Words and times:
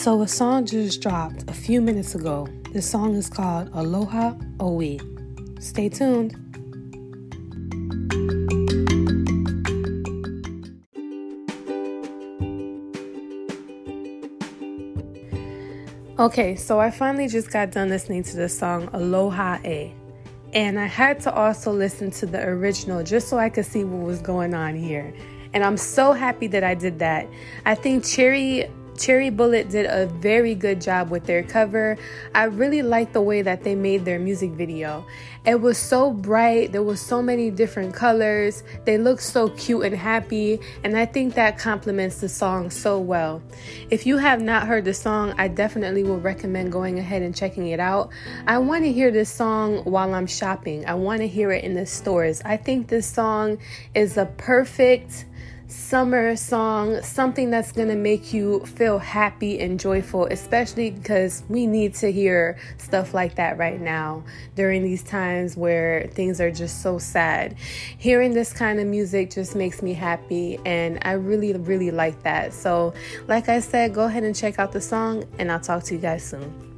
So, 0.00 0.22
a 0.22 0.28
song 0.28 0.64
just 0.64 1.02
dropped 1.02 1.42
a 1.50 1.52
few 1.52 1.82
minutes 1.82 2.14
ago. 2.14 2.48
This 2.72 2.90
song 2.90 3.14
is 3.16 3.28
called 3.28 3.68
Aloha 3.74 4.32
Oe. 4.58 4.96
Stay 5.60 5.90
tuned. 5.90 6.32
Okay, 16.18 16.56
so 16.56 16.80
I 16.80 16.90
finally 16.90 17.28
just 17.28 17.50
got 17.50 17.70
done 17.70 17.90
listening 17.90 18.22
to 18.22 18.36
the 18.38 18.48
song 18.48 18.88
Aloha 18.94 19.58
Oe. 19.66 19.92
And 20.54 20.80
I 20.80 20.86
had 20.86 21.20
to 21.20 21.34
also 21.34 21.70
listen 21.70 22.10
to 22.12 22.24
the 22.24 22.42
original 22.42 23.02
just 23.02 23.28
so 23.28 23.36
I 23.38 23.50
could 23.50 23.66
see 23.66 23.84
what 23.84 24.06
was 24.06 24.22
going 24.22 24.54
on 24.54 24.76
here. 24.76 25.12
And 25.52 25.62
I'm 25.62 25.76
so 25.76 26.12
happy 26.12 26.46
that 26.46 26.64
I 26.64 26.74
did 26.74 27.00
that. 27.00 27.28
I 27.66 27.74
think 27.74 28.06
Cherry 28.06 28.70
Cherry 29.00 29.30
Bullet 29.30 29.70
did 29.70 29.86
a 29.86 30.06
very 30.06 30.54
good 30.54 30.78
job 30.78 31.10
with 31.10 31.24
their 31.24 31.42
cover. 31.42 31.96
I 32.34 32.44
really 32.44 32.82
like 32.82 33.14
the 33.14 33.22
way 33.22 33.40
that 33.40 33.64
they 33.64 33.74
made 33.74 34.04
their 34.04 34.18
music 34.18 34.50
video. 34.50 35.06
It 35.46 35.58
was 35.58 35.78
so 35.78 36.12
bright, 36.12 36.72
there 36.72 36.82
was 36.82 37.00
so 37.00 37.22
many 37.22 37.50
different 37.50 37.94
colors. 37.94 38.62
They 38.84 38.98
looked 38.98 39.22
so 39.22 39.48
cute 39.48 39.86
and 39.86 39.96
happy, 39.96 40.60
and 40.84 40.98
I 40.98 41.06
think 41.06 41.34
that 41.34 41.56
complements 41.56 42.20
the 42.20 42.28
song 42.28 42.68
so 42.68 42.98
well. 42.98 43.42
If 43.88 44.04
you 44.04 44.18
have 44.18 44.42
not 44.42 44.66
heard 44.66 44.84
the 44.84 44.92
song, 44.92 45.32
I 45.38 45.48
definitely 45.48 46.04
will 46.04 46.20
recommend 46.20 46.70
going 46.70 46.98
ahead 46.98 47.22
and 47.22 47.34
checking 47.34 47.68
it 47.68 47.80
out. 47.80 48.10
I 48.46 48.58
want 48.58 48.84
to 48.84 48.92
hear 48.92 49.10
this 49.10 49.30
song 49.30 49.78
while 49.84 50.12
I'm 50.12 50.26
shopping. 50.26 50.84
I 50.84 50.92
want 50.92 51.20
to 51.20 51.26
hear 51.26 51.52
it 51.52 51.64
in 51.64 51.72
the 51.72 51.86
stores. 51.86 52.42
I 52.44 52.58
think 52.58 52.88
this 52.88 53.06
song 53.06 53.56
is 53.94 54.18
a 54.18 54.26
perfect 54.26 55.24
summer 55.70 56.34
song, 56.36 57.00
something 57.02 57.50
that's 57.50 57.72
going 57.72 57.88
to 57.88 57.96
make 57.96 58.32
you 58.32 58.60
feel 58.66 58.98
happy 58.98 59.60
and 59.60 59.78
joyful, 59.78 60.26
especially 60.26 60.90
because 60.90 61.44
we 61.48 61.66
need 61.66 61.94
to 61.94 62.10
hear 62.10 62.58
stuff 62.78 63.14
like 63.14 63.36
that 63.36 63.56
right 63.58 63.80
now 63.80 64.22
during 64.56 64.82
these 64.82 65.02
times 65.02 65.56
where 65.56 66.08
things 66.12 66.40
are 66.40 66.50
just 66.50 66.82
so 66.82 66.98
sad. 66.98 67.56
Hearing 67.98 68.34
this 68.34 68.52
kind 68.52 68.80
of 68.80 68.86
music 68.86 69.30
just 69.30 69.54
makes 69.54 69.82
me 69.82 69.94
happy, 69.94 70.58
and 70.66 70.98
I 71.02 71.12
really, 71.12 71.52
really 71.52 71.90
like 71.90 72.22
that. 72.24 72.52
So, 72.52 72.92
like 73.28 73.48
I 73.48 73.60
said, 73.60 73.94
go 73.94 74.04
ahead 74.04 74.24
and 74.24 74.34
check 74.34 74.58
out 74.58 74.72
the 74.72 74.80
song, 74.80 75.24
and 75.38 75.50
I'll 75.50 75.60
talk 75.60 75.84
to 75.84 75.94
you 75.94 76.00
guys 76.00 76.24
soon. 76.24 76.69